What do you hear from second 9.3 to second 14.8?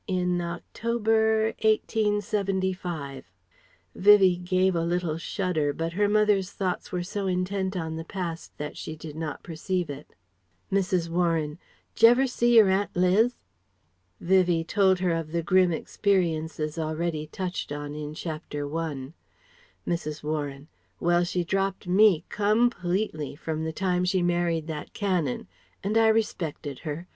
perceive it.) Mrs. Warren: "Dj'ever see yer Aunt Liz?" Vivie